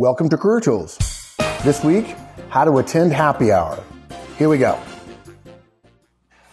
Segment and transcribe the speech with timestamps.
[0.00, 0.96] Welcome to Career Tools.
[1.62, 2.16] This week,
[2.48, 3.78] how to attend happy hour.
[4.38, 4.80] Here we go.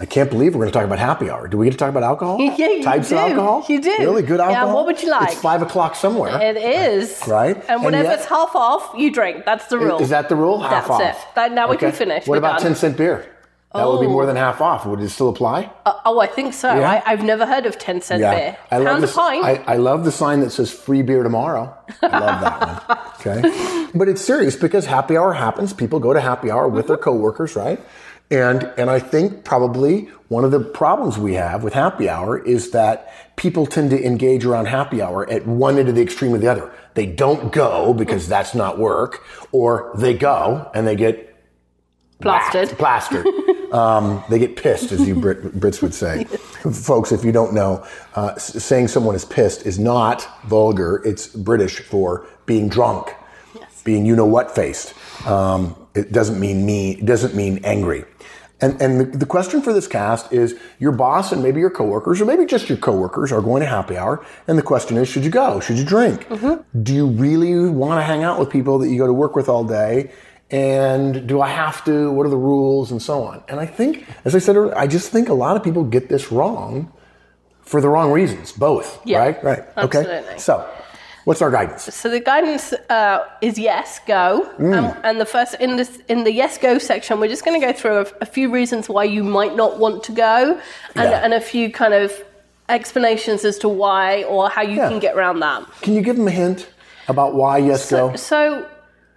[0.01, 1.47] I can't believe we're going to talk about happy hour.
[1.47, 2.41] Do we get to talk about alcohol?
[2.57, 3.15] Yeah, you Types do.
[3.15, 3.65] of alcohol?
[3.69, 3.95] You do.
[3.99, 4.67] Really good alcohol?
[4.67, 5.29] Yeah, what would you like?
[5.31, 6.41] It's five o'clock somewhere.
[6.41, 7.23] It is.
[7.25, 7.55] Right.
[7.55, 9.45] And And whatever yet- it's half off, you drink.
[9.45, 10.01] That's the rule.
[10.01, 10.59] Is that the rule?
[10.59, 11.01] Half That's off.
[11.01, 11.15] it.
[11.35, 11.97] That- now we can Okay.
[11.99, 12.27] finish.
[12.27, 12.73] What We're about done.
[12.73, 13.25] 10 cent beer?
[13.73, 14.11] That would be Oh.
[14.11, 14.85] more than half off.
[14.85, 15.69] Would it still apply?
[15.85, 16.73] Uh, oh, I think so.
[16.73, 16.89] Yeah.
[16.89, 18.57] I, I've never heard of 10 cent beer.
[18.71, 19.45] I love Pound pint.
[19.45, 21.73] I, I love the sign that says free beer tomorrow.
[22.01, 22.97] I love that one.
[23.27, 23.73] Okay.
[23.95, 25.71] But it's serious because happy hour happens.
[25.73, 27.79] People go to happy hour with their coworkers, right?
[28.29, 32.71] And and I think probably one of the problems we have with happy hour is
[32.71, 36.37] that people tend to engage around happy hour at one end of the extreme or
[36.37, 36.71] the other.
[36.95, 41.35] They don't go because that's not work, or they go and they get
[42.21, 42.67] Plastered.
[42.67, 43.25] whacked, plastered.
[43.73, 46.23] um, they get pissed, as you Brit, Brits would say.
[46.23, 47.85] Folks, if you don't know,
[48.15, 51.01] uh, saying someone is pissed is not vulgar.
[51.05, 53.13] It's British for being drunk,
[53.83, 54.95] being you know what faced.
[55.27, 56.93] Um, it doesn't mean me.
[56.93, 58.05] It doesn't mean angry.
[58.59, 62.19] And, and the, the question for this cast is your boss and maybe your coworkers,
[62.19, 64.25] or maybe just your coworkers, are going to happy hour.
[64.47, 65.59] And the question is, should you go?
[65.59, 66.27] Should you drink?
[66.81, 69.47] Do you really want to hang out with people that you go to work with
[69.47, 70.11] all day?
[70.49, 72.09] And do I have to?
[72.11, 73.43] What are the rules and so on?
[73.47, 76.09] And I think, as I said earlier, I just think a lot of people get
[76.09, 76.91] this wrong
[77.61, 79.05] for the wrong reasons, both.
[79.05, 79.43] Yeah, right?
[79.43, 79.63] Right.
[79.77, 80.23] Okay.
[80.37, 80.67] So,
[81.27, 81.83] what's our guidance?
[81.93, 84.49] So the guidance uh, is yes, go.
[84.57, 84.73] Mm.
[84.77, 87.65] Um, and the first in this in the yes go section, we're just going to
[87.67, 90.39] go through a, a few reasons why you might not want to go,
[90.95, 91.23] and, Yeah.
[91.23, 92.13] and a few kind of
[92.69, 94.89] explanations as to why or how you Yeah.
[94.89, 95.61] can get around that.
[95.81, 96.67] Can you give them a hint
[97.09, 98.15] about why yes go?
[98.15, 98.65] So,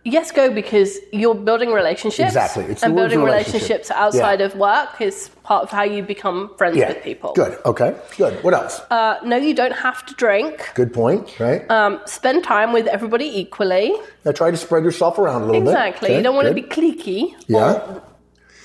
[0.05, 2.29] yes, go because you're building relationships.
[2.29, 2.65] Exactly.
[2.65, 3.53] It's and building relationship.
[3.55, 4.47] relationships outside Yeah.
[4.47, 6.89] of work is part of how you become friends yeah.
[6.89, 7.33] with people.
[7.35, 7.59] Good.
[7.65, 7.95] Okay.
[8.17, 8.43] Good.
[8.43, 8.81] What else?
[8.91, 10.71] Uh, no, you don't have to drink.
[10.75, 11.39] Good point.
[11.39, 11.69] Right.
[11.71, 13.93] Um, spend time with everybody equally.
[14.25, 15.71] now try to spread yourself around a little bit.
[15.71, 16.09] Exactly.
[16.09, 17.35] Okay, you don't want to be cliquey.
[17.47, 17.73] Yeah.
[17.73, 18.03] Or-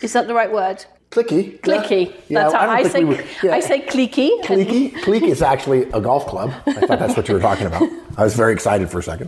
[0.01, 0.85] is that the right word?
[1.15, 1.59] Clicky.
[1.61, 2.05] Cliquey.
[2.27, 2.43] Yeah.
[2.43, 3.03] That's Yeah, how don't I, say.
[3.03, 3.55] we would- yeah.
[3.55, 4.41] I say cliquey.
[4.43, 4.91] Cliquey.
[4.93, 6.51] Cliquey is actually a golf club.
[6.67, 7.83] I thought that's what you were talking about.
[8.17, 9.27] I was very excited for a second.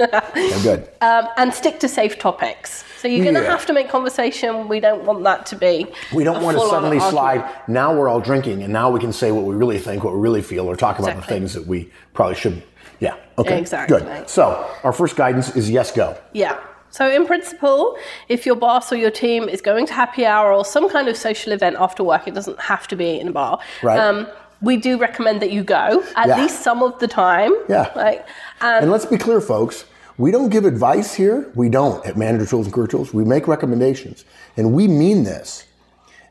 [0.63, 0.89] Good.
[1.01, 2.83] Um, and stick to safe topics.
[2.99, 3.51] So you're going to Yeah.
[3.51, 4.67] have to make conversation.
[4.67, 5.85] We don't want that to be.
[6.13, 7.41] We don't want to suddenly slide.
[7.41, 7.67] argument.
[7.69, 10.19] Now we're all drinking, and now we can say what we really think, what we
[10.19, 12.63] really feel, or talk about the things that we probably shouldn't.
[12.99, 13.15] Yeah.
[13.37, 13.59] Okay.
[13.59, 13.99] Exactly.
[13.99, 14.27] Good.
[14.29, 16.17] So our first guidance is yes, go.
[16.33, 16.57] Yeah.
[16.89, 17.97] So, in principle,
[18.29, 21.17] if your boss or your team is going to happy hour or some kind of
[21.17, 23.59] social event after work, it doesn't have to be in a bar.
[23.83, 24.25] Right.
[24.59, 26.41] we do recommend that you go at Yeah.
[26.41, 27.53] least some of the time.
[27.69, 27.91] Yeah.
[27.95, 28.21] Like,
[28.61, 29.85] um, And let's be clear, folks.
[30.17, 31.45] We don't give advice here.
[31.53, 33.13] We don't at Manager Tools and Career Tools.
[33.13, 34.25] We make recommendations,
[34.57, 35.65] and we mean this.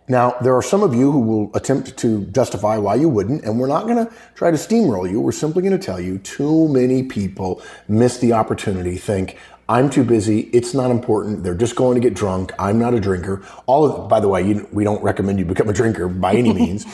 [0.09, 3.59] Now, there are some of you who will attempt to justify why you wouldn't, and
[3.61, 5.21] we're not going to try to steamroll you.
[5.21, 9.37] We're simply going to tell you too many people miss the opportunity, think,
[9.69, 13.01] I'm too busy, it's not important, they're just going to get drunk, I'm not a
[13.01, 13.45] drinker.
[13.67, 16.53] All of, by the way, you, we don't recommend you become a drinker by any
[16.55, 16.87] means.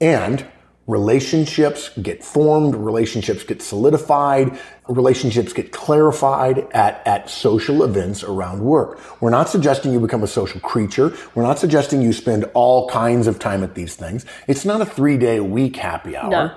[0.00, 0.46] And
[0.86, 9.00] relationships get formed, relationships get solidified, relationships get clarified at, at social events around work.
[9.20, 11.16] We're not suggesting you become a social creature.
[11.34, 14.26] We're not suggesting you spend all kinds of time at these things.
[14.48, 16.30] It's not a three day a week happy hour.
[16.30, 16.56] No.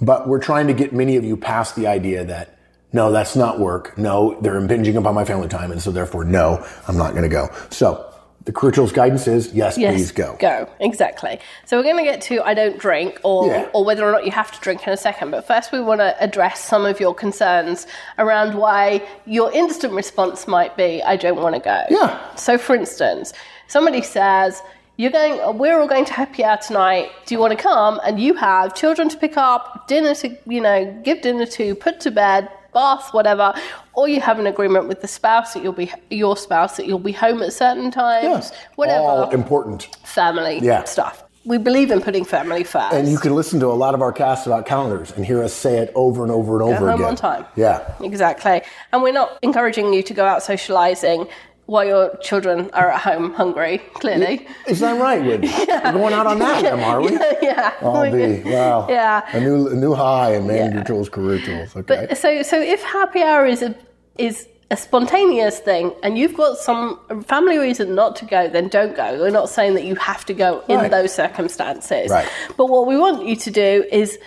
[0.00, 2.55] But we're trying to get many of you past the idea that
[2.96, 3.96] no, that's not work.
[3.96, 5.70] No, they're impinging upon my family time.
[5.70, 7.48] And so therefore, no, I'm not going to go.
[7.70, 8.12] So
[8.46, 10.36] the tools guidance is yes, yes, please go.
[10.38, 11.40] Go, exactly.
[11.66, 13.68] So, we're going to get to I don't drink or, Yeah.
[13.74, 15.32] or whether or not you have to drink in a second.
[15.32, 17.86] But first, we want to address some of your concerns
[18.18, 21.82] around why your instant response might be I don't want to go.
[21.90, 22.34] Yeah.
[22.36, 23.32] So, for instance,
[23.66, 24.62] somebody says,
[24.96, 27.10] you're going, we're all going to happy hour tonight.
[27.26, 28.00] Do you want to come?
[28.06, 32.00] And you have children to pick up, dinner to, you know, give dinner to, put
[32.00, 33.54] to bed, bath, whatever.
[33.94, 36.98] Or you have an agreement with the spouse that you'll be, your spouse that you'll
[36.98, 39.02] be home at certain times, whatever.
[39.04, 39.88] All important.
[40.04, 40.84] family Yeah.
[40.84, 41.24] stuff.
[41.46, 42.92] We believe in putting family first.
[42.92, 45.52] And you can listen to a lot of our casts about calendars and hear us
[45.54, 47.06] say it over and over and over home again.
[47.06, 47.44] on time.
[47.54, 47.80] Yeah.
[48.00, 48.62] Exactly.
[48.92, 51.28] And we're not encouraging you to go out socializing
[51.66, 54.46] while your children are at home hungry, clearly.
[54.68, 55.20] Is that right?
[55.24, 57.12] We're going out on that limb, are we?
[57.42, 57.74] yeah.
[57.82, 58.86] I'll be, oh, wow.
[58.88, 59.22] Yeah.
[59.36, 60.84] A new, a new high in manager Yeah.
[60.84, 61.74] tools, career tools.
[61.76, 62.14] Okay.
[62.14, 63.74] So, so if happy hour is a
[64.16, 68.96] is a spontaneous thing, and you've got some family reason not to go, then don't
[68.96, 69.18] go.
[69.20, 70.90] We're not saying that you have to go in Right.
[70.90, 72.10] those circumstances.
[72.10, 72.28] Right.
[72.56, 74.18] But what we want you to do is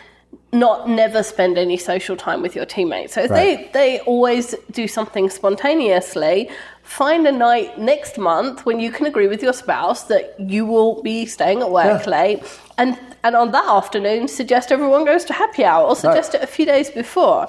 [0.52, 3.14] not never spend any social time with your teammates.
[3.14, 3.72] So if Right.
[3.74, 6.50] they they always do something spontaneously.
[6.90, 11.04] Find a night next month when you can agree with your spouse that you will
[11.04, 12.10] be staying at work Yeah.
[12.10, 12.44] late,
[12.80, 16.48] and and on that afternoon suggest everyone goes to happy hour, or suggest it a
[16.48, 17.48] few days before.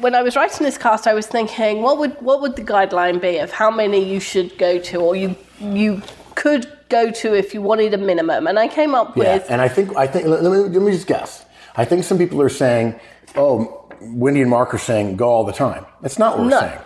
[0.00, 3.20] when I was writing this cast, I was thinking, what would what would the guideline
[3.20, 6.00] be of how many you should go to, or you you
[6.34, 8.46] could go to if you wanted a minimum?
[8.46, 10.92] And I came up Yeah, with and I think I think let me, let me
[10.92, 11.44] just guess.
[11.76, 12.86] I think some people are saying,
[13.36, 16.60] "Oh, Wendy and Mark are saying go all the time." That's not what we're No.
[16.60, 16.78] saying.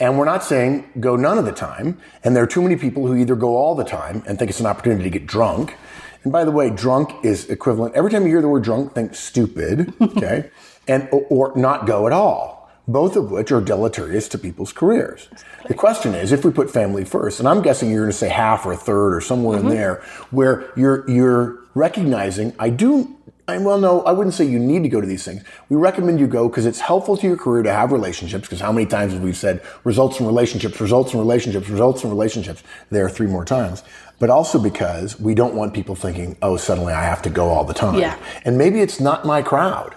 [0.00, 2.00] And we're not saying go none of the time.
[2.24, 4.60] And there are too many people who either go all the time and think it's
[4.60, 5.76] an opportunity to get drunk.
[6.24, 7.94] And by the way, drunk is equivalent.
[7.94, 10.50] Every time you hear the word drunk, think stupid, okay?
[10.88, 12.68] and or, not go at all.
[12.88, 15.28] Both of which are deleterious to people's careers.
[15.68, 18.28] The question is, if we put family first, and I'm guessing you're going to say
[18.28, 19.74] half or a third or somewhere in mm-hmm.
[19.74, 23.16] there, where you're you're recognizing, I do
[23.50, 25.42] I, well, no, I wouldn't say you need to go to these things.
[25.68, 28.46] We recommend you go because it's helpful to your career to have relationships.
[28.46, 32.10] Because how many times have we said results in relationships, results in relationships, results in
[32.10, 32.62] relationships?
[32.90, 33.82] There are three more times.
[34.20, 37.64] But also because we don't want people thinking, oh, suddenly I have to go all
[37.64, 37.98] the time.
[37.98, 38.18] Yeah.
[38.44, 39.94] And maybe it's not my crowd.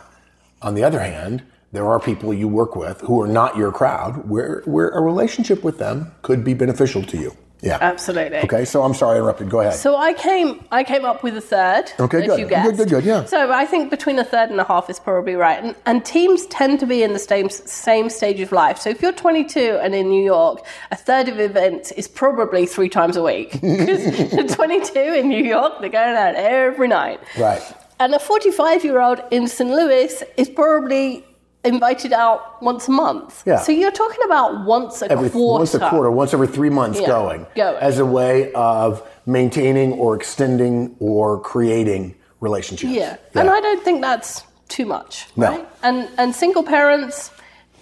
[0.62, 4.30] On the other hand, there are people you work with who are not your crowd
[4.30, 7.36] where, where a relationship with them could be beneficial to you.
[7.64, 7.78] Yeah.
[7.82, 8.40] absolutely.
[8.40, 9.50] Okay, so I'm sorry I interrupted.
[9.50, 9.74] Go ahead.
[9.74, 11.86] So I came, I came up with a third.
[12.00, 12.50] Okay, good.
[12.50, 13.24] Good, good, good, yeah.
[13.26, 15.64] So I think between a third and a half is probably right.
[15.64, 18.78] And, and teams tend to be in the same same stage of life.
[18.80, 22.90] So if you're 22 and in New York, a third of events is probably three
[22.90, 23.60] times a week.
[23.62, 27.20] Because 22 in New York, they're going out every night.
[27.38, 27.62] right.
[28.00, 29.70] And a 45 year old in St.
[29.70, 31.24] Louis is probably
[31.64, 33.44] invited out once a month.
[33.46, 33.60] Yeah.
[33.60, 35.60] So you're talking about once a every quarter.
[35.60, 37.78] once a quarter, once every three months Yeah, going, going.
[37.82, 42.92] as a way of maintaining or extending or creating relationships.
[42.92, 43.18] Yeah.
[43.36, 45.28] And I don't think that's too much.
[45.36, 45.50] No.
[45.52, 45.68] Right?
[45.84, 47.32] And and single parents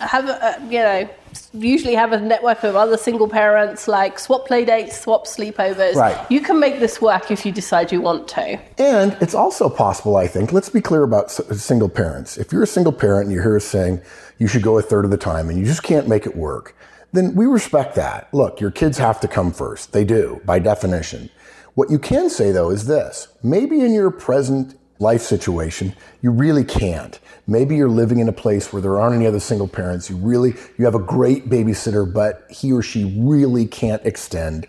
[0.08, 1.10] have a, you know
[1.54, 5.96] usually have a network of other single parents like swap play dates, swap sleepovers.
[5.96, 6.32] Right.
[6.32, 8.60] You can make this work if you decide you want to.
[8.78, 12.38] And it's also possible, I think, let's be clear about single parents.
[12.38, 14.02] If you're a single parent and you hear us saying
[14.40, 16.76] you should go a third of the time and you just can't make it work,
[17.14, 18.34] then we respect that.
[18.34, 19.92] Look, your kids have to come first.
[19.92, 21.30] They do, by definition.
[21.74, 26.64] What you can say, though, is this maybe in your present life situation, you really
[26.64, 27.20] can't.
[27.48, 30.10] Maybe you're living in a place where there aren't any other single parents.
[30.10, 34.68] You really, you have a great babysitter, but he or she really can't extend.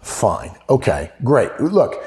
[0.00, 0.56] Fine.
[0.68, 1.58] Okay, great.
[1.60, 2.02] Look,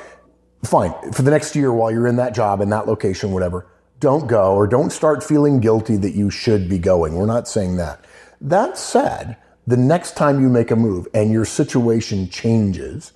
[0.63, 0.93] fine.
[1.11, 3.67] For the next year while you're in that job, in that location, whatever,
[3.99, 7.15] don't go or don't start feeling guilty that you should be going.
[7.15, 8.05] We're not saying that.
[8.39, 13.13] That said, the next time you make a move and your situation changes,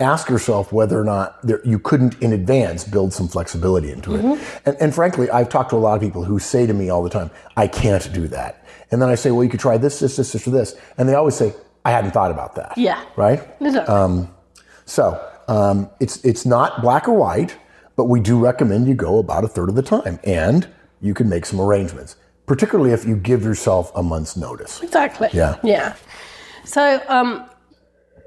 [0.00, 4.24] ask yourself whether or not there, you couldn't in advance build some flexibility into it.
[4.64, 7.02] And, and frankly, I've talked to a lot of people who say to me all
[7.02, 8.66] the time, I can't do that.
[8.90, 10.76] And then I say, well, you could try this, this, this, this, or this.
[10.98, 11.54] And they always say,
[11.84, 12.76] I hadn't thought about that.
[12.76, 13.04] Yeah.
[13.16, 13.46] Right?
[13.60, 14.28] Exactly.
[14.86, 17.56] So um, it's it's not black or white,
[17.96, 20.68] but we do recommend you go about a third of the time, and
[21.00, 22.16] you can make some arrangements,
[22.46, 24.82] particularly if you give yourself a month's notice.
[24.82, 25.28] Exactly.
[25.32, 25.58] Yeah.
[25.62, 25.96] Yeah.
[26.64, 27.48] So, um,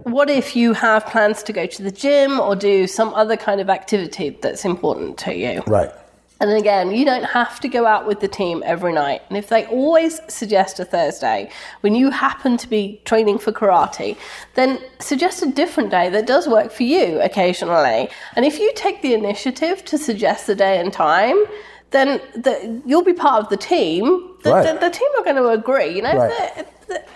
[0.04, 3.60] what if you have plans to go to the gym or do some other kind
[3.62, 5.62] of activity that's important to you?
[5.68, 5.92] Right.
[6.40, 9.24] And again, you don't have to go out with the team every night.
[9.30, 11.50] And if they always suggest a Thursday
[11.82, 14.16] when you happen to be training for karate,
[14.54, 18.10] then suggest a different day that does work for you occasionally.
[18.36, 21.44] And if you take the initiative to suggest the day and time,
[21.90, 24.04] then the, you'll be part of the team.
[24.44, 24.80] The, Right.
[24.80, 25.90] the, the team are going to agree.
[25.96, 26.68] You know, Right.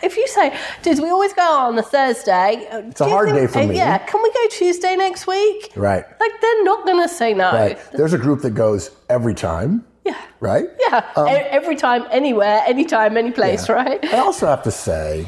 [0.03, 3.29] If, you say, "Dude, we always go out on a Thursday," uh, it's a hard
[3.29, 3.75] day for me.
[3.75, 5.71] Yeah, can we go Tuesday next week?
[5.75, 6.05] Right.
[6.19, 7.51] Like they're not going to say no.
[7.51, 7.79] Right.
[7.93, 9.85] There's a group that goes every time.
[10.05, 10.19] Yeah.
[10.39, 10.65] Right.
[10.79, 14.03] Yeah, um, e- every time, anywhere, anytime, any place, right?
[14.05, 15.27] I also have to say,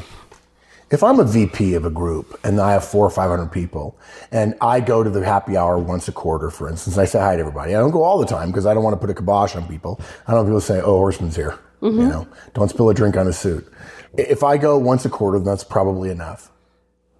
[0.90, 3.96] if I'm a VP of a group and I have four or five hundred people,
[4.32, 7.36] and I go to the happy hour once a quarter, for instance, I say hi
[7.36, 7.74] to everybody.
[7.74, 9.66] I don't go all the time because I don't want to put a kibosh on
[9.68, 10.00] people.
[10.26, 12.08] I don't want people to say, "Oh, Horstman's here." You mm-hmm.
[12.08, 13.70] know, don't spill a drink on his suit.
[14.16, 16.50] If I go once a quarter, that's probably enough.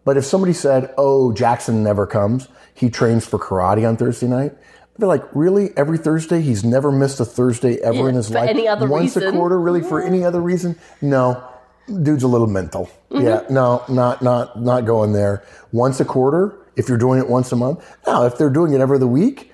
[0.04, 2.48] But if somebody said, "Oh, Jackson never comes.
[2.74, 5.70] He trains for karate on Thursday night," I'd be like, "Really?
[5.76, 6.40] Every Thursday?
[6.40, 8.50] He's never missed a Thursday ever Yeah, in his for life.
[8.50, 9.80] any other once a quarter, really?
[9.80, 10.76] For any other reason?
[11.00, 11.42] No.
[12.02, 12.88] Dude's a little mental.
[13.10, 13.26] Mm-hmm.
[13.26, 15.42] Yeah, no, not not not going there.
[15.72, 16.54] Once a quarter.
[16.76, 17.84] If you're doing it once a month.
[18.04, 19.52] Now, if they're doing it every other week,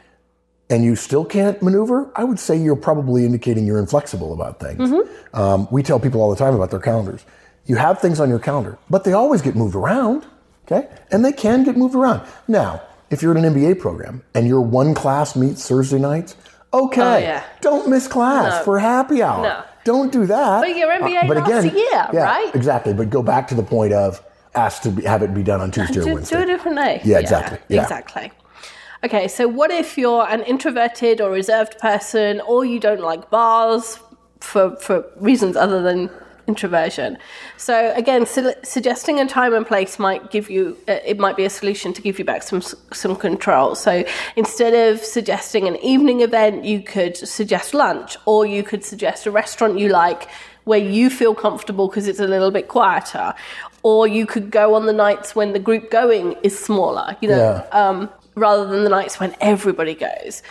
[0.71, 4.79] and you still can't maneuver, I would say you're probably indicating you're inflexible about things.
[4.89, 5.37] Mm-hmm.
[5.39, 7.25] Um, we tell people all the time about their calendars.
[7.67, 10.25] You have things on your calendar, but they always get moved around,
[10.67, 10.89] okay?
[11.11, 12.23] And they can get moved around.
[12.49, 16.37] Now, if you're in an MBA program and your one class meets Thursday nights,
[16.73, 17.43] okay, Oh, yeah.
[17.61, 18.65] don't miss class No.
[18.65, 19.43] for happy hour.
[19.43, 19.63] No.
[19.85, 20.59] Don't do that.
[20.59, 22.55] Uh, But your MBA lasts a year, yeah, right?
[22.55, 22.93] Exactly.
[22.95, 24.23] But go back to the point of
[24.55, 26.37] ask to be, have it be done on Tuesday or Wednesday.
[26.37, 27.01] do a different day.
[27.05, 27.59] Yeah, exactly.
[27.69, 27.83] Yeah.
[27.83, 28.31] Exactly.
[29.03, 33.99] Okay, so what if you're an introverted or reserved person, or you don't like bars,
[34.41, 36.11] for for reasons other than
[36.47, 37.17] introversion.
[37.57, 41.45] So again, su- suggesting a time and place might give you uh, it might be
[41.45, 42.61] a solution to give you back some
[42.93, 43.75] some control.
[43.75, 44.05] So
[44.37, 49.31] instead of suggesting an evening event, you could suggest lunch, or you could suggest a
[49.31, 50.29] restaurant you like
[50.65, 53.35] where you feel comfortable because it's a little bit quieter,
[53.83, 57.17] or you could go on the nights when the group going is smaller.
[57.21, 57.37] You know,
[57.73, 57.89] Yeah.
[57.89, 60.43] um, rather than the nights when everybody goes.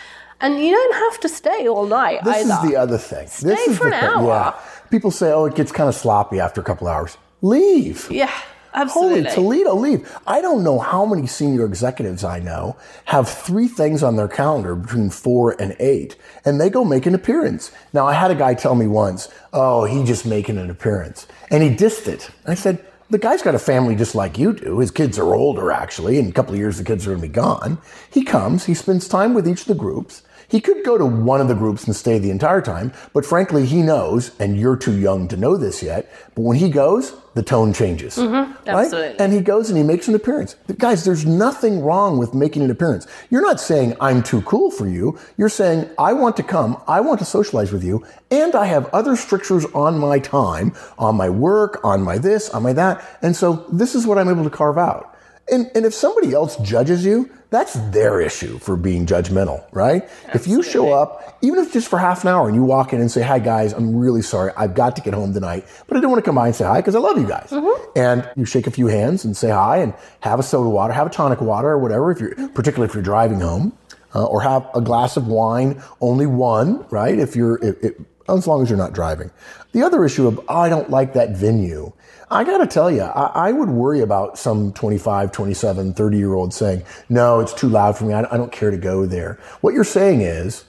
[0.42, 2.54] And you don't have to stay all night This either.
[2.66, 3.24] is the other thing.
[3.24, 4.10] this Stay is for the an thing.
[4.10, 4.26] hour.
[4.26, 4.60] Yeah.
[4.90, 7.16] People say, oh, it gets kind of sloppy after a couple hours.
[7.42, 8.10] Leave.
[8.10, 8.30] yeah,
[8.74, 9.22] absolutely.
[9.24, 10.18] Holy Toledo, leave.
[10.26, 14.74] I don't know how many senior executives I know have three things on their calendar
[14.74, 17.70] between four and eight, and they go make an appearance.
[17.92, 21.26] Now, I had a guy tell me once, oh, he just making an appearance.
[21.50, 22.30] And he dissed it.
[22.46, 24.78] I said, the guy's got a family just like you do.
[24.78, 26.18] His kids are older, actually.
[26.18, 27.78] In a couple of years, the kids are going to be gone.
[28.10, 30.22] He comes, he spends time with each of the groups.
[30.50, 33.66] He could go to one of the groups and stay the entire time, but frankly,
[33.66, 37.42] he knows, and you're too young to know this yet, but when he goes, the
[37.42, 38.16] tone changes.
[38.16, 38.68] Mm-hmm.
[38.68, 38.84] right?
[38.86, 39.20] absolutely.
[39.20, 40.56] And he goes and he makes an appearance.
[40.78, 43.06] Guys, there's nothing wrong with making an appearance.
[43.30, 45.16] You're not saying, I'm too cool for you.
[45.36, 48.86] You're saying, I want to come, I want to socialize with you, and I have
[48.86, 53.18] other strictures on my time, on my work, on my this, on my that.
[53.22, 55.16] And so this is what I'm able to carve out.
[55.50, 60.08] And, and if somebody else judges you, that's their issue for being judgmental, right?
[60.32, 63.00] If you show up, even if just for half an hour, and you walk in
[63.00, 66.00] and say, "Hi guys, I'm really sorry, I've got to get home tonight, but I
[66.00, 67.48] don't want to come by and say hi because I love you guys."
[67.96, 71.08] And you shake a few hands and say hi, and have a soda water, have
[71.08, 72.12] a tonic water, or whatever.
[72.12, 73.76] If you're particularly if you're driving home,
[74.14, 77.18] uh, or have a glass of wine, only one, right?
[77.18, 77.94] If you're if, if,
[78.28, 79.30] as long as you're not driving.
[79.72, 81.92] The other issue of oh, I don't like that venue.
[82.30, 86.34] I got to tell you, I, I, would worry about some 25, 27, 30 year
[86.34, 88.14] old saying, no, it's too loud for me.
[88.14, 89.40] I, I don't care to go there.
[89.62, 90.64] What you're saying is,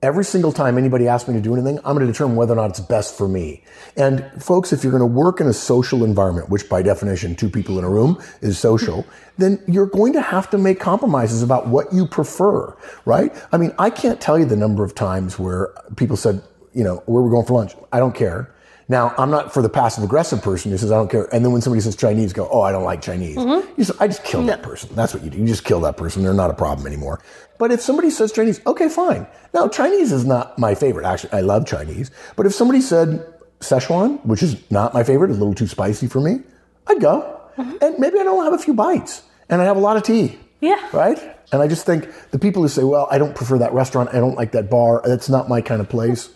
[0.00, 2.56] every single time anybody asks me to do anything, I'm going to determine whether or
[2.56, 3.64] not it's best for me.
[3.96, 7.48] And folks, if you're going to work in a social environment, which by definition, two
[7.48, 9.04] people in a room is social,
[9.38, 13.34] then you're going to have to make compromises about what you prefer, right?
[13.50, 16.42] I mean, I can't tell you the number of times where people said,
[16.74, 17.74] you know, where we're going for lunch.
[17.92, 18.51] I don't care.
[18.92, 21.26] Now, I'm not for the passive aggressive person who says, I don't care.
[21.34, 23.38] And then when somebody says Chinese, go, oh, I don't like Chinese.
[23.38, 23.72] Mm-hmm.
[23.78, 24.90] You say, I just kill that person.
[24.94, 25.38] That's what you do.
[25.38, 26.22] You just kill that person.
[26.22, 27.22] They're not a problem anymore.
[27.56, 29.26] But if somebody says Chinese, okay, fine.
[29.54, 31.06] Now, Chinese is not my favorite.
[31.06, 32.10] Actually, I love Chinese.
[32.36, 33.24] But if somebody said
[33.60, 36.40] Szechuan, which is not my favorite, a little too spicy for me,
[36.86, 37.40] I'd go.
[37.56, 37.76] Mm-hmm.
[37.80, 40.38] And maybe I don't have a few bites and I have a lot of tea.
[40.60, 40.86] Yeah.
[40.92, 41.18] Right?
[41.50, 44.10] And I just think the people who say, well, I don't prefer that restaurant.
[44.12, 45.00] I don't like that bar.
[45.06, 46.28] That's not my kind of place.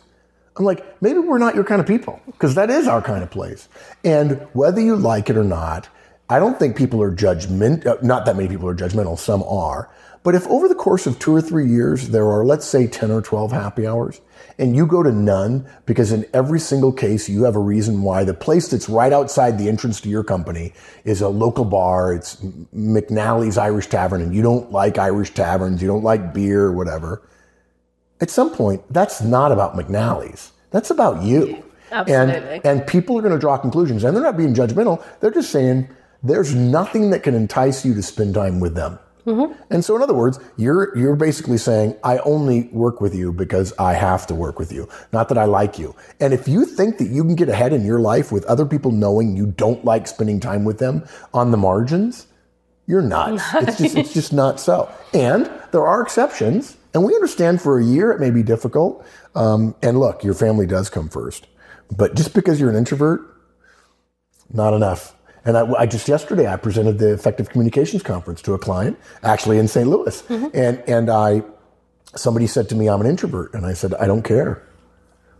[0.56, 3.30] I'm like, maybe we're not your kind of people because that is our kind of
[3.30, 3.68] place.
[4.04, 5.88] And whether you like it or not,
[6.28, 7.86] I don't think people are judgment.
[7.86, 9.18] Uh, not that many people are judgmental.
[9.18, 9.90] Some are.
[10.22, 13.12] But if over the course of two or three years there are, let's say, 10
[13.12, 14.20] or 12 happy hours,
[14.58, 18.24] and you go to none because in every single case you have a reason why
[18.24, 20.72] the place that's right outside the entrance to your company
[21.04, 22.36] is a local bar, it's
[22.74, 27.22] McNally's Irish Tavern, and you don't like Irish taverns, you don't like beer or whatever
[28.20, 30.52] at some point, that's not about McNally's.
[30.70, 31.62] That's about you.
[31.92, 32.34] Absolutely.
[32.34, 35.04] And, and people are going to draw conclusions, and they're not being judgmental.
[35.20, 35.88] They're just saying
[36.22, 38.98] there's nothing that can entice you to spend time with them.
[39.26, 39.60] Mm-hmm.
[39.70, 43.72] And so, in other words, you're you're basically saying, I only work with you because
[43.76, 45.96] I have to work with you, not that I like you.
[46.20, 48.92] And if you think that you can get ahead in your life with other people
[48.92, 51.04] knowing you don't like spending time with them
[51.34, 52.28] on the margins,
[52.86, 53.42] you're nuts.
[53.54, 54.90] It's just it's just not so.
[55.12, 59.04] And there are exceptions, and we understand for a year it may be difficult.
[59.34, 61.46] Um, and look, your family does come first,
[61.96, 63.20] but just because you're an introvert,
[64.52, 65.14] not enough.
[65.44, 69.58] And I, I just yesterday I presented the effective communications conference to a client, actually
[69.58, 69.88] in St.
[69.88, 70.22] Louis,
[70.54, 71.42] and and I
[72.14, 74.62] somebody said to me I'm an introvert, and I said I don't care,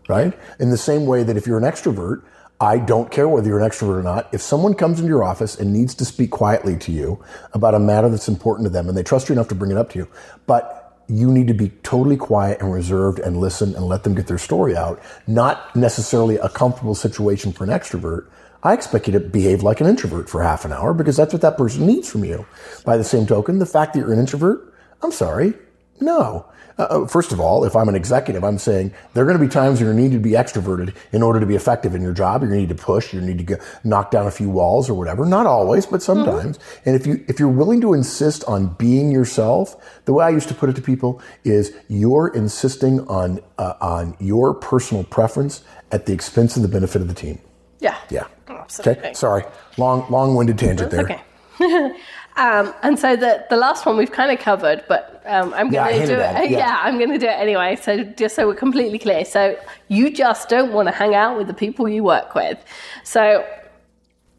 [0.09, 0.37] right?
[0.59, 2.23] In the same way that if you're an extrovert,
[2.59, 4.33] I don't care whether you're an extrovert or not.
[4.33, 7.23] If someone comes into your office and needs to speak quietly to you
[7.53, 9.77] about a matter that's important to them and they trust you enough to bring it
[9.77, 10.07] up to you,
[10.47, 14.27] but you need to be totally quiet and reserved and listen and let them get
[14.27, 18.27] their story out, not necessarily a comfortable situation for an extrovert.
[18.63, 21.43] I expect you to behave like an introvert for half an hour because that's what
[21.43, 22.45] that person needs from you.
[22.83, 24.73] By the same token, the fact that you're an introvert,
[25.03, 25.53] I'm sorry,
[25.99, 26.45] no.
[26.77, 29.49] Uh, first of all, if I'm an executive, I'm saying there are going to be
[29.51, 32.41] times where you need to be extroverted in order to be effective in your job.
[32.41, 33.13] You're going to need to push.
[33.13, 35.25] You need to go, knock down a few walls or whatever.
[35.25, 36.59] Not always, but sometimes.
[36.85, 39.75] And if you if you're willing to insist on being yourself,
[40.05, 44.15] the way I used to put it to people is you're insisting on uh, on
[44.19, 47.39] your personal preference at the expense of the benefit of the team.
[47.79, 47.97] Yeah.
[48.09, 48.27] Yeah.
[48.47, 49.03] Absolutely.
[49.03, 49.13] Okay.
[49.13, 49.45] Sorry.
[49.77, 51.05] Long long winded tangent there.
[51.05, 51.21] Okay.
[52.37, 55.83] Um, and so the the last one we've kind of covered, but um, I'm Yeah,
[55.89, 56.35] going to do it.
[56.45, 56.57] it, yeah.
[56.59, 57.75] yeah, I'm going to do it anyway.
[57.75, 61.47] So just so we're completely clear, so you just don't want to hang out with
[61.47, 62.63] the people you work with.
[63.03, 63.45] So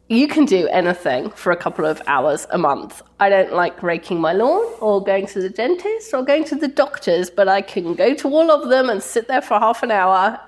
[0.07, 3.01] you can do anything for a couple of hours a month.
[3.19, 6.67] I don't like raking my lawn or going to the dentist or going to the
[6.67, 9.91] doctors, but I can go to all of them and sit there for half an
[9.91, 10.39] hour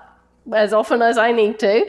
[0.52, 1.88] as often as I need to.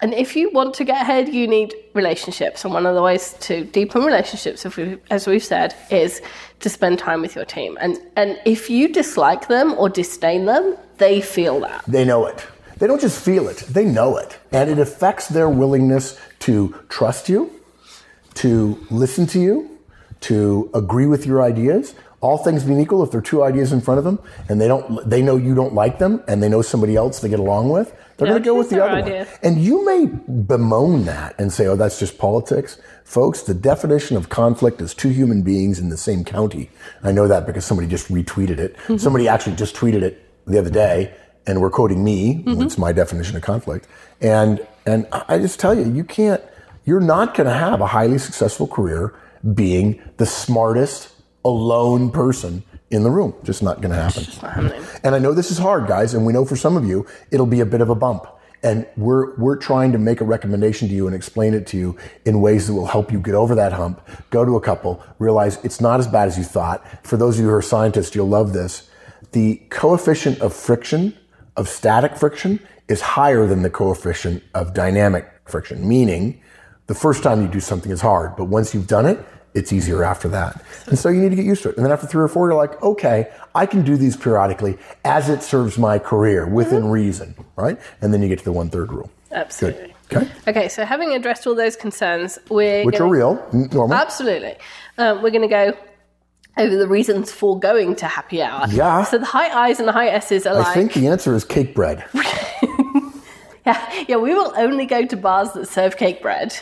[0.00, 2.64] And if you want to get ahead, you need relationships.
[2.64, 4.66] And one of the ways to deepen relationships,
[5.10, 6.20] as we've said, is
[6.60, 7.78] to spend time with your team.
[7.80, 11.82] And, and if you dislike them or disdain them, they feel that.
[11.86, 12.46] They know it.
[12.78, 14.38] They don't just feel it, they know it.
[14.52, 17.50] And it affects their willingness to trust you,
[18.34, 19.78] to listen to you,
[20.20, 21.94] to agree with your ideas.
[22.20, 24.18] All things being equal, if there are two ideas in front of them
[24.50, 27.30] and they don't, they know you don't like them, and they know somebody else they
[27.30, 29.18] get along with, they're going to go with the other idea.
[29.18, 29.26] one.
[29.42, 34.28] And you may bemoan that and say, "Oh, that's just politics." Folks, the definition of
[34.28, 36.70] conflict is two human beings in the same county.
[37.02, 38.76] I know that because somebody just retweeted it.
[38.76, 38.96] Mm-hmm.
[38.96, 41.14] Somebody actually just tweeted it the other day,
[41.46, 42.42] and we're quoting me.
[42.42, 42.62] Mm-hmm.
[42.62, 43.86] It's my definition of conflict.
[44.20, 46.42] And and I just tell you, you can't.
[46.84, 49.14] You're not going to have a highly successful career
[49.54, 51.12] being the smartest
[51.44, 53.34] alone person in the room.
[53.42, 54.72] Just not going to happen.
[55.02, 57.46] And I know this is hard, guys, and we know for some of you it'll
[57.46, 58.26] be a bit of a bump.
[58.62, 61.96] And we're we're trying to make a recommendation to you and explain it to you
[62.24, 64.00] in ways that will help you get over that hump.
[64.30, 66.84] Go to a couple, realize it's not as bad as you thought.
[67.06, 68.88] For those of you who are scientists, you'll love this.
[69.32, 71.16] The coefficient of friction,
[71.56, 76.40] of static friction, is higher than the coefficient of dynamic friction, meaning
[76.86, 79.18] the first time you do something is hard, but once you've done it,
[79.56, 80.62] it's easier after that.
[80.86, 81.76] And so you need to get used to it.
[81.76, 85.28] And then after three or four, you're like, okay, I can do these periodically as
[85.28, 87.78] it serves my career within reason, right?
[88.00, 89.10] And then you get to the one third rule.
[89.32, 89.94] Absolutely.
[90.12, 90.28] Okay.
[90.46, 93.96] Okay, so having addressed all those concerns, we're Which gonna- are real, normal.
[93.96, 94.54] Absolutely.
[94.98, 95.72] Um, we're going to go
[96.58, 98.66] over the reasons for going to happy hour.
[98.70, 99.02] Yeah.
[99.04, 101.44] So the high I's and the high S's are I like, think the answer is
[101.44, 102.04] Cakebread.
[103.66, 106.58] yeah, yeah, we will only go to bars that serve Cakebread.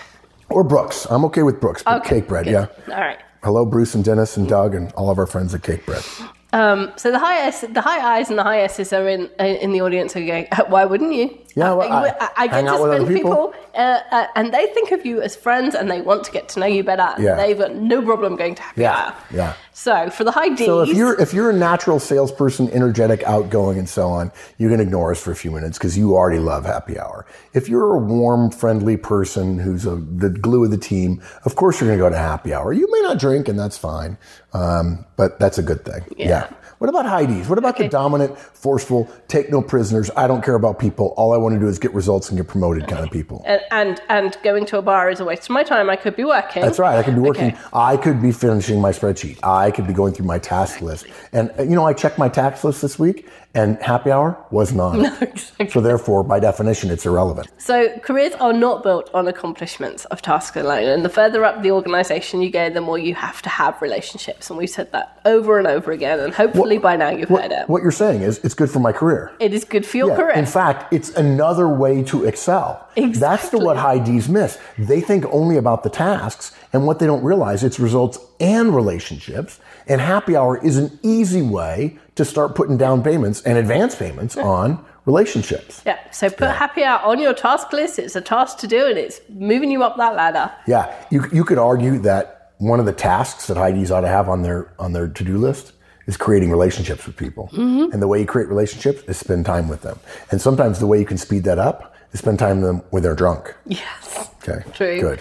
[0.51, 1.07] Or Brooks.
[1.11, 2.53] I'm okay with Brooks, but Okay, Cakebread, good.
[2.53, 2.67] yeah.
[2.95, 3.19] All right.
[3.43, 6.31] Hello, Bruce and Dennis and Doug and all of our friends at Cakebread.
[6.53, 9.73] Um, so the high S, the high I's and the high S's are in in
[9.73, 10.47] the audience are going.
[10.68, 11.37] Why wouldn't you?
[11.57, 13.31] Yeah, well, I, I- I get to out with other spend people.
[13.31, 16.49] people, uh, uh, and they think of you as friends, and they want to get
[16.51, 17.14] to know you better.
[17.23, 17.37] Yeah.
[17.37, 19.14] They've got no problem going to happy Yeah, hour.
[19.33, 19.55] yeah.
[19.73, 23.79] So for the high D's, So if you're if you're a natural salesperson, energetic, outgoing,
[23.79, 26.64] and so on, you can ignore us for a few minutes because you already love
[26.64, 27.25] happy hour.
[27.53, 31.81] If you're a warm, friendly person who's a, the glue of the team, of course
[31.81, 32.73] you're going to go to happy hour.
[32.73, 34.17] You may not drink, and that's fine,
[34.53, 36.03] um, but that's a good thing.
[36.17, 36.49] Yeah.
[36.79, 37.49] What about high D's?
[37.49, 40.11] What about the dominant, forceful, take no prisoners?
[40.17, 41.14] I don't care about people.
[41.17, 43.42] All I want to do is get results and get promoted kind of people.
[43.46, 45.88] and, and and going to a bar is a waste of my time.
[45.88, 46.62] I could be working.
[46.62, 46.98] That's right.
[46.98, 47.52] I could be working.
[47.52, 47.59] Okay.
[47.72, 49.38] I could be finishing my spreadsheet.
[49.42, 51.07] I could be going through my task list.
[51.33, 54.81] And uh, you know, I checked my task list this week, and happy hour wasn't
[54.81, 55.05] on.
[55.23, 55.69] exactly.
[55.71, 57.49] So therefore, by definition, it's irrelevant.
[57.59, 60.88] So careers are not built on accomplishments of tasks alone.
[60.88, 64.51] And the further up the organisation you go, the more you have to have relationships.
[64.51, 66.19] And we've said that over and over again.
[66.21, 67.69] And hopefully by now you've heard it.
[67.69, 69.33] What you're saying is, it's good for my career.
[69.40, 70.17] It is good for your Yeah.
[70.17, 70.31] career.
[70.31, 72.87] In fact, it's another way to excel.
[72.97, 73.19] Exactly.
[73.21, 74.59] That's the what high D's miss.
[74.79, 79.59] They think only about the tasks, and what they don't realize, it's results and relationships.
[79.87, 84.37] And happy hour is an easy way to start putting down payments and advance payments
[84.37, 85.83] on relationships.
[85.85, 85.99] yeah.
[86.11, 87.99] So put happy hour on your task list.
[87.99, 90.51] It's a task to do, and it's moving you up that ladder.
[90.66, 94.09] Yeah, you, you could argue that one of the tasks that high D's ought to
[94.09, 95.73] have on their on their to do list
[96.07, 97.49] is creating relationships with people.
[97.53, 97.92] Mm-hmm.
[97.92, 99.99] And the way you create relationships is spend time with them.
[100.31, 103.03] And sometimes the way you can speed that up is spend time with them when
[103.03, 103.55] they're drunk.
[103.66, 104.31] Yes.
[104.47, 105.01] Okay, True.
[105.01, 105.20] good.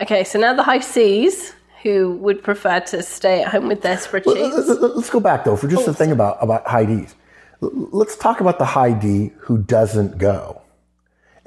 [0.00, 0.24] Okay.
[0.24, 4.68] So now the high C's who would prefer to stay at home with their spreadsheets.
[4.80, 7.14] Let- Let's go back though for just the thing about about high D's.
[7.60, 10.60] Let's talk about the high D who doesn't go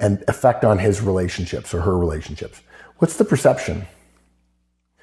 [0.00, 2.60] and effect on his relationships or her relationships.
[2.98, 3.86] What's the perception?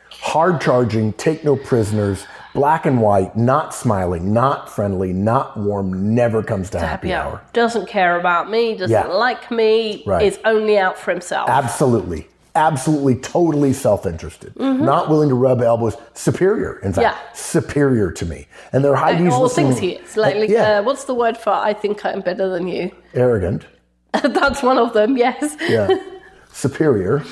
[0.10, 6.44] Hard charging, take no prisoners, black and white, not smiling, not friendly, not warm, never
[6.44, 7.32] comes to happy, happy hour.
[7.34, 7.42] hour.
[7.54, 9.08] Doesn't care about me, doesn't Yeah.
[9.08, 10.24] like me, Right.
[10.26, 11.50] is only out for himself.
[11.50, 12.28] Absolutely.
[12.56, 14.58] Absolutely, totally self interested.
[14.60, 15.96] Not willing to rub elbows.
[16.14, 17.16] Superior, in fact.
[17.16, 17.26] Mm-hmm.
[17.28, 17.34] Yeah.
[17.34, 18.48] Superior to me.
[18.74, 20.18] And their high D's All listening- things he is.
[20.18, 22.92] Like, like, yeah, uh, what's the word for I think I'm better than you?
[23.14, 23.66] arrogant.
[24.14, 25.56] That's one of them, yes.
[25.70, 25.88] yeah,
[26.52, 27.24] superior,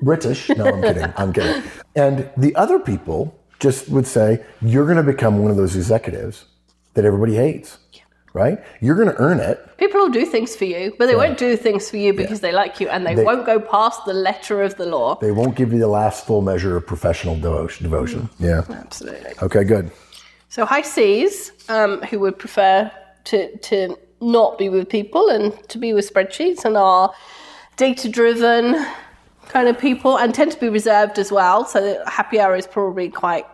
[0.00, 0.48] British.
[0.48, 1.12] No, I'm kidding.
[1.16, 1.62] I'm kidding.
[1.94, 6.46] And the other people just would say, you're going to become one of those executives
[6.94, 7.76] that everybody hates.
[8.38, 8.58] Right?
[8.80, 9.58] You're going to earn it.
[9.76, 12.52] People will do things for you, but they won't do things for you because they
[12.52, 15.16] like you and they, won't go past the letter of the law.
[15.16, 17.84] They won't give you the last full measure of professional devotion.
[17.84, 18.30] devotion.
[18.38, 18.62] Yeah.
[18.70, 19.32] Absolutely.
[19.42, 19.90] Okay, good.
[20.48, 22.90] So high C's, um, who would prefer
[23.24, 27.12] to to not be with people and to be with spreadsheets and are
[27.76, 28.84] data driven
[29.48, 31.64] kind of people and tend to be reserved as well.
[31.64, 33.46] So happy hour is probably quite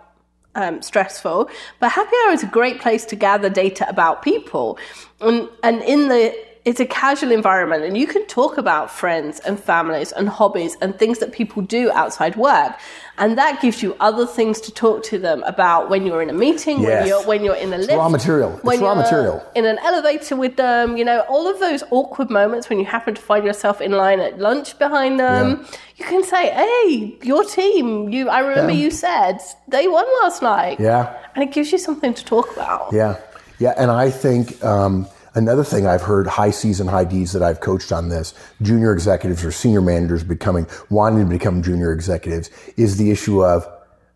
[0.55, 1.49] um, stressful.
[1.81, 4.79] But happy hour is a great place to gather data about people,
[5.21, 6.35] and and in the
[6.65, 10.99] it's a casual environment, and you can talk about friends and families and hobbies and
[10.99, 12.73] things that people do outside work,
[13.19, 16.33] and that gives you other things to talk to them about when you're in a
[16.33, 17.09] meeting, when Yes.
[17.09, 18.55] you're when you're in a lift, raw material.
[18.55, 19.43] It's when raw material.
[19.55, 23.15] in an elevator with them, you know, all of those awkward moments when you happen
[23.15, 28.09] to find yourself in line at lunch behind them, you can say, "Hey, your team,
[28.09, 28.85] you I remember Yeah.
[28.85, 29.37] you said
[29.69, 31.13] they won last night." Yeah.
[31.35, 32.89] And it gives you something to talk about.
[32.93, 33.17] Yeah,
[33.59, 37.43] yeah, and I think um, another thing I've heard high C's and high D's that
[37.43, 42.51] I've coached on this junior executives or senior managers becoming wanting to become junior executives
[42.77, 43.67] is the issue of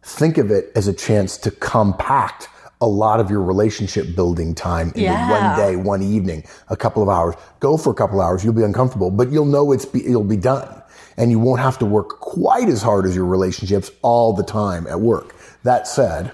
[0.02, 2.48] think of it as a chance to compact
[2.80, 5.30] a lot of your relationship building time into Yeah.
[5.30, 7.34] one day, one evening, a couple of hours.
[7.58, 8.44] Go for a couple of hours.
[8.44, 10.68] You'll be uncomfortable, but you'll know it's be, it'll be done,
[11.16, 14.86] and you won't have to work quite as hard as your relationships all the time
[14.86, 15.34] at work.
[15.64, 16.30] That said,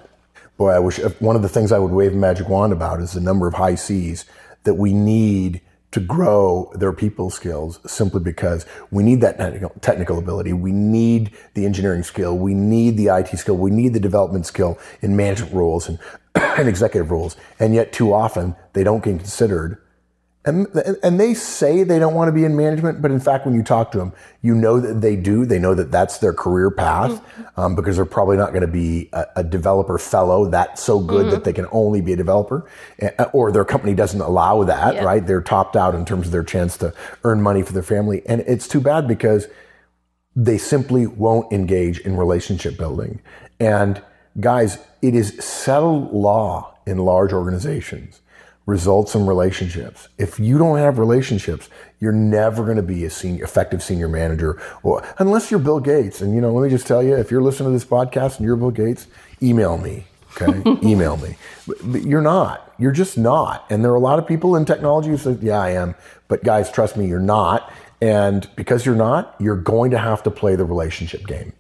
[0.59, 3.01] boy, I wish uh, one of the things I would wave a magic wand about
[3.01, 4.27] is the number of high C's
[4.65, 5.61] that we need
[5.95, 9.39] to grow their people skills simply because we need that
[9.81, 10.53] technical, ability.
[10.53, 12.37] We need the engineering skill.
[12.37, 13.57] We need the IT skill.
[13.57, 16.01] We need the development skill in management roles and,
[16.35, 17.37] and executive roles.
[17.61, 19.79] And yet too often they don't get considered
[20.47, 20.67] and,
[21.03, 23.63] and they say they don't want to be in management, but in fact, when you
[23.63, 25.47] talk to them, you know that they do.
[25.47, 27.23] They know that that's their career path
[27.57, 31.33] um, because they're probably not going to be a, a developer fellow that's so good
[31.33, 32.69] that they can only be a developer,
[33.01, 34.97] uh, or their company doesn't allow that.
[34.97, 35.05] Yeah.
[35.05, 35.27] Right?
[35.27, 36.93] They're topped out in terms of their chance to
[37.25, 39.49] earn money for their family, and it's too bad because
[40.37, 43.21] they simply won't engage in relationship building.
[43.61, 44.03] And
[44.41, 48.21] guys, it is settled law in large organizations.
[48.67, 50.09] Results in relationships.
[50.17, 51.69] If you don't have relationships,
[52.01, 56.23] you're never going to be a senior, effective senior manager, or unless you're Bill Gates.
[56.23, 58.47] And you know, let me just tell you, if you're listening to this podcast and
[58.47, 59.07] you're Bill Gates,
[59.43, 60.07] email me.
[60.41, 61.37] Okay, email me.
[61.67, 62.75] But, but you're not.
[62.79, 63.67] You're just not.
[63.71, 65.95] And there are a lot of people in technology who say, "Yeah, I am."
[66.29, 67.71] But guys, trust me, you're not.
[68.01, 71.53] And because you're not, you're going to have to play the relationship game.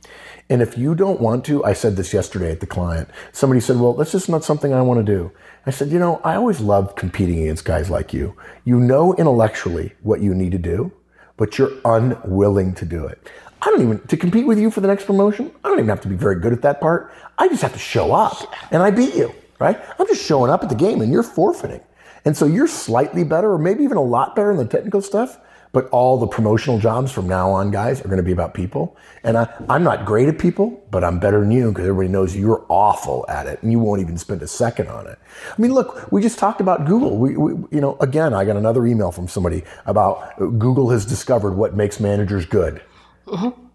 [0.51, 3.09] And if you don't want to, I said this yesterday at the client.
[3.33, 5.33] Somebody said, Well, that's just not something I want to do.
[5.67, 8.37] I said, You know, I always love competing against guys like you.
[8.65, 10.93] You know intellectually what you need to do,
[11.37, 13.27] but you're unwilling to do it.
[13.63, 16.03] I don't even, to compete with you for the next promotion, I don't even have
[16.03, 17.11] to be very good at that part.
[17.39, 19.81] I just have to show up and I beat you, right?
[19.99, 21.81] I'm just showing up at the game and you're forfeiting.
[22.27, 25.39] And so you're slightly better or maybe even a lot better in the technical stuff.
[25.75, 28.97] But all the promotional jobs from now on, guys, are going to be about people.
[29.25, 32.35] And I, I'm not great at people, but I'm better than you because everybody knows
[32.37, 35.19] you're awful at it and you won't even spend a second on it.
[35.57, 37.19] I mean, look, we just talked about Google.
[37.19, 41.05] We, we you know, again, I got another email from somebody about uh, Google has
[41.05, 42.81] discovered what makes managers good.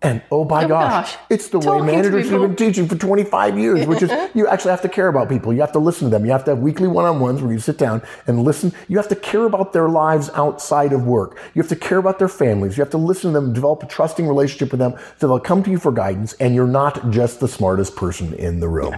[0.01, 1.17] And oh, oh my gosh, gosh.
[1.29, 4.47] it's the way Talking to managers have been teaching for 25 years, which is you
[4.47, 5.51] actually have to care about people.
[5.51, 6.25] You have to listen to them.
[6.25, 8.71] You have to have weekly one-on-ones where you sit down and listen.
[8.87, 11.37] You have to care about their lives outside of work.
[11.53, 12.77] You have to care about their families.
[12.77, 15.63] You have to listen to them, develop a trusting relationship with them so they'll come
[15.63, 18.95] to you for guidance and you're not just the smartest person in the room.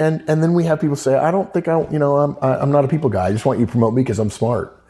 [0.00, 2.56] And, and then we have people say, I don't think I, you know, I'm, I-
[2.58, 3.26] I'm not a people guy.
[3.26, 4.82] I just want you to promote me because I'm smart.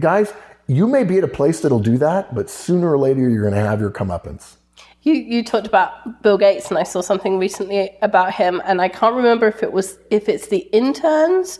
[0.00, 0.32] Guys,
[0.66, 3.54] you may be at a place that'll do that, but sooner or later you're going
[3.54, 4.56] to have your comeuppance.
[5.02, 8.88] You you talked about Bill Gates, and I saw something recently about him, and I
[8.88, 11.58] can't remember if it was if it's the interns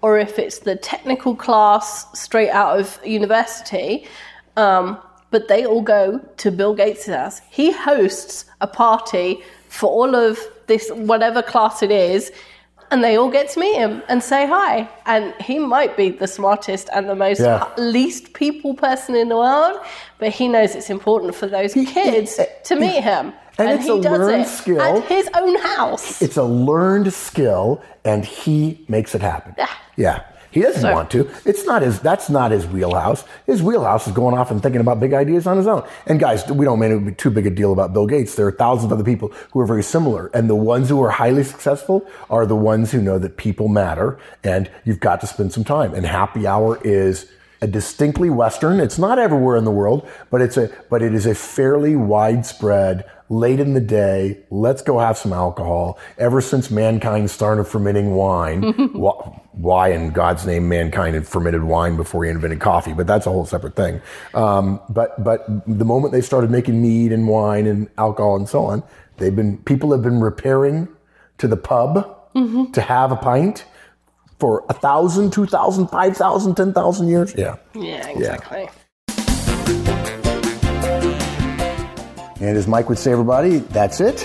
[0.00, 4.06] or if it's the technical class straight out of university.
[4.56, 4.98] Um,
[5.30, 7.40] but they all go to Bill Gates' house.
[7.50, 12.32] He hosts a party for all of this whatever class it is,
[12.90, 14.88] and they all get to meet him and say hi.
[15.06, 17.68] And he might be the smartest and the most Yeah.
[17.76, 19.78] least people person in the world,
[20.18, 23.32] but he knows it's important for those kids eh, to meet him.
[23.58, 24.80] And it's he a does learned it skill.
[24.80, 26.22] at his own house.
[26.22, 29.54] It's a learned skill, and he makes it happen.
[29.96, 30.22] Yeah.
[30.50, 31.28] He doesn't So- want to.
[31.44, 32.00] It's not his.
[32.00, 33.24] That's not his wheelhouse.
[33.46, 35.82] His wheelhouse is going off and thinking about big ideas on his own.
[36.06, 38.34] And guys, we don't make it would be too big a deal about Bill Gates.
[38.34, 41.10] There are thousands of other people who are very similar, and the ones who are
[41.10, 45.52] highly successful are the ones who know that people matter, and you've got to spend
[45.52, 45.92] some time.
[45.94, 47.26] And happy hour is
[47.60, 48.78] a distinctly Western.
[48.80, 53.04] It's not everywhere in the world, but it's a but it is a fairly widespread
[53.28, 54.38] late in the day.
[54.50, 55.98] Let's go have some alcohol.
[56.18, 58.62] Ever since mankind started fermenting wine,
[58.94, 62.92] wh- why in God's name mankind had fermented wine before he invented coffee?
[62.92, 64.00] But that's a whole separate thing.
[64.34, 68.64] Um, but but the moment they started making mead and wine and alcohol and so
[68.64, 68.82] on,
[69.18, 70.88] they've been people have been repairing
[71.38, 72.14] to the pub
[72.72, 73.64] to have a pint
[74.38, 77.34] for a thousand, two thousand, five thousand, ten thousand years.
[77.36, 77.56] Yeah.
[77.74, 78.68] Yeah, exactly.
[82.40, 84.20] And as Mike would say, everybody, that's it.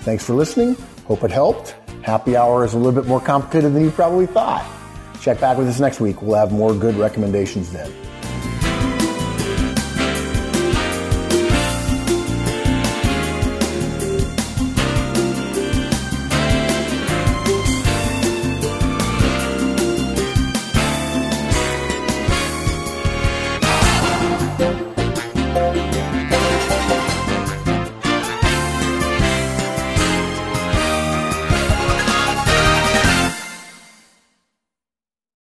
[0.00, 0.76] Thanks for listening.
[1.06, 1.76] Hope it helped.
[2.02, 4.64] Happy hour is a little bit more complicated than you probably thought.
[5.20, 6.20] Check back with us next week.
[6.20, 7.90] We'll have more good recommendations then.